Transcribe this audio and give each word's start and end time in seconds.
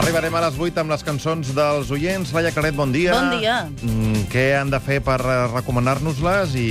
Arribarem 0.00 0.32
a 0.32 0.40
les 0.46 0.54
8 0.56 0.80
amb 0.80 0.94
les 0.94 1.02
cançons 1.04 1.50
dels 1.52 1.90
oients. 1.92 2.30
Laia 2.32 2.48
Claret, 2.56 2.72
bon 2.72 2.88
dia. 2.88 3.12
Bon 3.12 3.34
dia. 3.36 3.56
Mm, 3.84 4.22
què 4.32 4.44
han 4.56 4.70
de 4.72 4.78
fer 4.80 4.96
per 5.04 5.18
eh, 5.20 5.34
recomanar-nos-les 5.52 6.54
i 6.56 6.68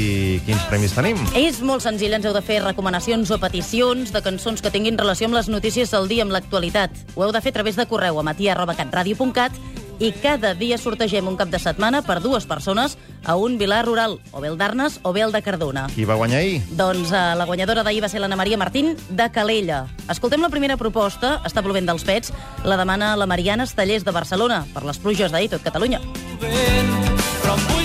quins 0.47 0.63
premis 0.71 0.95
tenim? 0.97 1.19
És 1.37 1.59
molt 1.61 1.85
senzill, 1.85 2.15
ens 2.17 2.25
heu 2.25 2.33
de 2.33 2.41
fer 2.41 2.57
recomanacions 2.63 3.29
o 3.29 3.37
peticions 3.37 4.09
de 4.15 4.23
cançons 4.25 4.65
que 4.65 4.73
tinguin 4.73 4.97
relació 4.97 5.29
amb 5.29 5.37
les 5.37 5.51
notícies 5.53 5.93
del 5.93 6.09
dia, 6.09 6.25
amb 6.25 6.33
l'actualitat. 6.33 6.97
Ho 7.13 7.27
heu 7.27 7.35
de 7.35 7.43
fer 7.45 7.53
a 7.53 7.59
través 7.59 7.77
de 7.77 7.85
correu 7.91 8.17
a 8.17 8.25
matia.catradio.cat 8.25 9.61
i 9.99 10.11
cada 10.15 10.53
dia 10.55 10.77
sortegem 10.79 11.27
un 11.27 11.37
cap 11.37 11.51
de 11.51 11.59
setmana 11.59 12.01
per 12.01 12.19
dues 12.23 12.47
persones 12.47 12.97
a 13.25 13.35
un 13.35 13.57
vilar 13.59 13.83
rural, 13.85 14.17
o 14.31 14.41
bé 14.41 14.47
el 14.47 14.57
d'Arnes 14.57 14.99
o 15.03 15.13
bé 15.13 15.21
el 15.25 15.35
de 15.35 15.41
Cardona. 15.43 15.87
Qui 15.93 16.07
va 16.07 16.15
guanyar 16.19 16.39
ahir? 16.39 16.61
Doncs 16.79 17.11
eh, 17.11 17.23
la 17.35 17.45
guanyadora 17.45 17.83
d'ahir 17.83 18.01
va 18.03 18.09
ser 18.11 18.23
l'Anna 18.23 18.39
Maria 18.39 18.57
Martín 18.57 18.95
de 19.09 19.29
Calella. 19.31 19.85
Escoltem 20.09 20.41
la 20.41 20.51
primera 20.53 20.77
proposta, 20.77 21.39
està 21.45 21.63
plovent 21.65 21.89
dels 21.89 22.07
pets, 22.07 22.33
la 22.63 22.79
demana 22.79 23.15
la 23.19 23.27
Mariana 23.27 23.67
Estallers 23.67 24.07
de 24.07 24.15
Barcelona, 24.15 24.63
per 24.73 24.85
les 24.87 24.99
pluges 24.99 25.31
d'ahir 25.31 25.51
tot 25.51 25.63
Catalunya. 25.63 25.99
vent, 26.39 26.95
però 27.43 27.78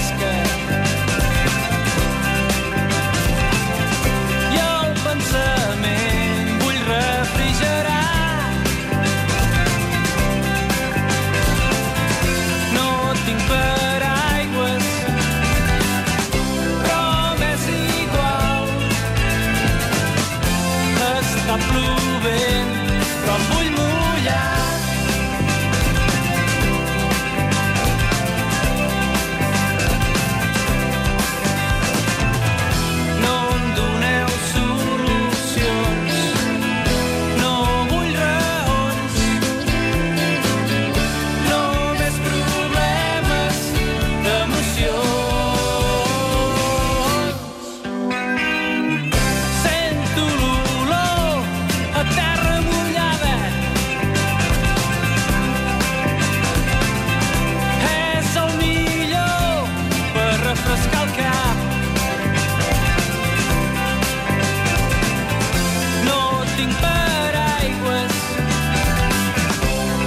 sky. 0.00 0.39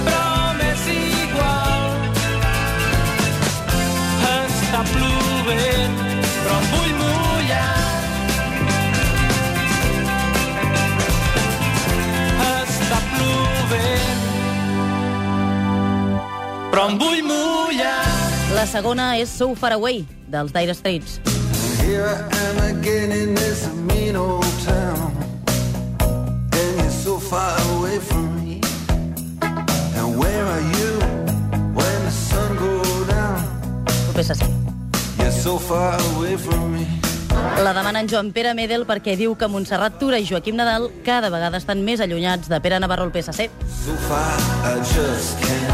Però 0.04 0.52
m'és 0.58 0.84
igual. 0.94 1.82
Està 4.30 4.80
plovent, 4.92 5.96
però 6.44 6.54
em 6.58 6.66
vull 6.74 6.94
mullar. 7.00 7.74
Està 12.46 12.98
plovent, 13.14 14.24
però 16.70 16.88
em 16.90 16.98
vull 17.02 17.22
mullar. 17.26 18.00
La 18.54 18.66
segona 18.70 19.16
és 19.18 19.28
So 19.32 19.54
Far 19.58 19.72
Away, 19.74 20.04
dels 20.28 20.52
Dire 20.54 20.74
Straits. 20.74 21.18
Here 21.84 22.06
I 22.06 22.38
am 22.48 22.58
again 22.78 23.12
in 23.12 23.34
this 23.34 23.68
mean 23.86 24.16
old 24.16 24.46
town. 24.64 25.23
Far 27.30 27.58
away 27.78 27.98
from 27.98 28.44
me. 28.44 28.60
And 29.96 30.18
where 30.18 30.44
are 30.44 30.60
you 30.60 30.98
when 31.74 32.04
the 32.04 32.10
sun 32.10 32.56
goes 32.56 33.06
down? 33.08 33.42
El 34.08 34.14
PSC. 34.14 34.44
You're 35.18 35.30
so 35.32 35.58
far 35.58 35.98
away 36.14 36.36
from 36.36 36.74
me. 36.74 36.86
La 37.62 37.72
demana 37.72 38.00
en 38.00 38.08
Joan 38.08 38.32
Pere 38.32 38.54
Medel 38.54 38.84
perquè 38.86 39.16
diu 39.16 39.34
que 39.36 39.48
Montserrat 39.48 39.98
Tura 39.98 40.18
i 40.20 40.26
Joaquim 40.28 40.56
Nadal 40.56 40.90
cada 41.04 41.30
vegada 41.30 41.58
estan 41.58 41.82
més 41.84 42.00
allunyats 42.04 42.48
de 42.48 42.60
Pere 42.60 42.78
Navarro 42.78 43.08
al 43.08 43.12
PSC. 43.12 43.48
So 43.84 43.96
far 44.08 44.36
I 44.68 44.78
just 44.94 45.40
can't 45.40 45.73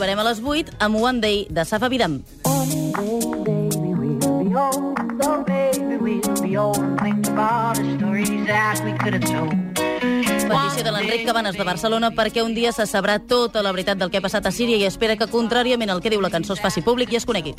arribarem 0.00 0.20
a 0.20 0.30
les 0.30 0.40
8 0.40 0.76
amb 0.78 0.96
One 0.96 1.20
Day 1.20 1.46
de 1.50 1.64
Safa 1.64 1.88
Vidam. 1.88 2.22
baby, 2.42 3.92
we'll 3.92 4.44
be 4.44 4.56
old. 4.56 4.96
Baby, 5.46 6.20
be 6.42 6.56
old 6.56 6.78
stories 7.98 8.46
that 8.46 8.80
we 8.84 8.92
could 8.96 9.14
have 9.14 9.24
told. 9.24 9.52
Petició 10.50 10.84
de 10.84 10.92
l'Enric 10.92 11.26
Cabanes 11.26 11.56
de 11.56 11.64
Barcelona 11.64 12.10
perquè 12.10 12.42
un 12.42 12.54
dia 12.54 12.72
se 12.72 12.86
sabrà 12.86 13.20
tota 13.20 13.62
la 13.62 13.72
veritat 13.72 13.98
del 13.98 14.10
que 14.10 14.18
ha 14.18 14.24
passat 14.24 14.46
a 14.46 14.50
Síria 14.50 14.80
i 14.80 14.88
espera 14.88 15.16
que, 15.16 15.28
contràriament 15.28 15.90
al 15.90 16.00
que 16.00 16.10
diu 16.10 16.20
la 16.20 16.30
cançó, 16.30 16.54
es 16.54 16.64
faci 16.64 16.82
públic 16.82 17.12
i 17.12 17.20
es 17.20 17.26
conegui. 17.26 17.54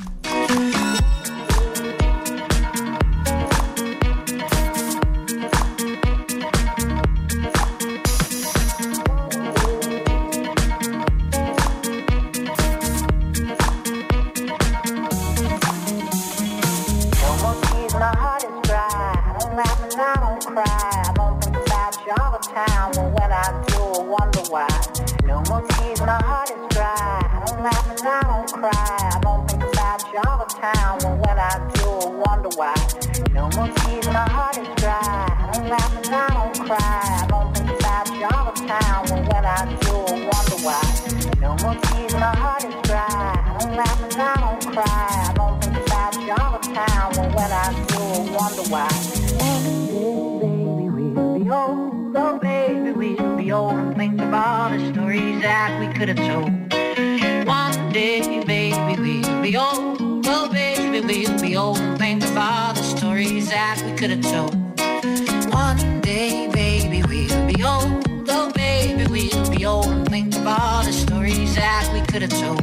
laughing, 19.55 19.99
I 19.99 20.15
don't 20.19 20.45
cry. 20.45 21.03
I'm 21.07 21.15
about 21.17 21.97
you 22.05 22.13
all 22.19 22.31
the 22.31 22.39
time, 22.39 22.91
but 22.93 23.07
when 23.15 23.31
I 23.31 23.63
do, 23.67 23.81
I 23.81 24.03
wonder 24.03 24.43
why. 24.49 24.67
No 25.25 25.43
more 25.49 25.61
tears, 25.67 26.01
my 26.01 26.21
heart 26.23 26.51
is 26.51 26.75
dry. 26.75 26.95
I 26.95 27.43
don't 27.45 27.63
laugh 27.63 27.89
and 27.89 28.07
I 28.07 28.21
don't 28.23 28.51
cry. 28.51 29.09
I'm 29.13 29.27
open 29.27 29.61
about 29.61 30.01
you 30.11 30.19
all 30.25 30.37
the 30.39 30.45
time, 30.45 30.97
but 31.01 31.15
when 31.23 31.37
I 31.39 31.71
do, 31.73 31.87
I 31.87 32.09
wonder 32.23 32.49
why. 32.55 32.75
No 33.33 33.49
more 33.55 33.67
tears, 33.75 34.07
my 34.07 34.27
heart 34.29 34.57
is 34.57 34.67
dry. 34.75 34.99
I 35.01 35.51
don't 35.53 35.69
laugh 35.69 35.95
and 35.97 36.15
I 36.15 36.27
don't 36.29 36.67
cry. 36.67 37.01
I'm 37.21 37.31
about 37.75 38.07
you 38.13 38.25
all 38.31 38.45
the 38.51 38.67
time, 38.67 39.05
but 39.09 39.33
when 39.33 39.45
I 39.45 39.65
do, 39.81 39.93
I 39.95 40.29
wonder 40.31 40.57
why. 40.65 40.81
No 41.39 41.55
more 41.63 41.75
tears, 41.81 42.13
my 42.13 42.35
heart 42.35 42.63
is 42.63 42.75
dry. 42.83 43.05
I 43.09 43.57
don't 43.59 43.75
laugh 43.75 44.03
and 44.03 44.21
I 44.21 44.35
don't 44.39 44.73
cry. 44.73 45.29
I'm 45.29 45.41
open 45.41 45.75
about 45.75 46.15
you 46.21 46.33
all 46.39 46.51
the 46.57 46.73
time, 46.73 47.11
but 47.15 47.35
when 47.35 47.51
I 47.51 47.85
do, 47.87 47.99
I 47.99 48.37
wonder 48.37 48.69
why 48.69 49.00
baby, 52.41 52.91
we'll 52.91 53.37
be 53.37 53.51
old 53.51 53.73
and 53.73 53.95
think 53.95 54.21
of 54.21 54.33
all 54.33 54.69
the 54.69 54.93
stories 54.93 55.41
that 55.41 55.79
we 55.79 55.87
could 55.93 56.07
have 56.07 56.17
told. 56.17 56.49
One 57.47 57.91
day, 57.91 58.43
baby, 58.45 58.95
we'll 58.95 59.41
be 59.41 59.57
old. 59.57 60.25
Oh, 60.27 60.49
baby, 60.51 61.01
we'll 61.01 61.41
be 61.41 61.57
old 61.57 61.79
and 61.79 61.97
think 61.97 62.23
of 62.23 62.37
all 62.37 62.73
the 62.73 62.83
stories 62.83 63.49
that 63.49 63.81
we 63.85 63.91
could 63.97 64.11
have 64.11 64.21
told. 64.21 64.55
One 65.53 66.01
day, 66.01 66.47
baby, 66.53 67.03
we'll 67.03 67.47
be 67.47 67.63
old. 67.63 68.07
Oh, 68.29 68.51
baby, 68.53 69.05
we'll 69.11 69.49
be 69.49 69.65
old 69.65 69.87
and 69.87 70.09
think 70.09 70.35
of 70.35 70.47
all 70.47 70.83
the 70.83 70.93
stories 70.93 71.55
that 71.55 71.89
we 71.93 72.01
could 72.01 72.21
have 72.21 72.31
told. 72.31 72.61